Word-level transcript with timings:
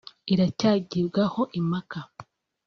iracyagibwaho 0.33 1.41
impaka 1.59 1.99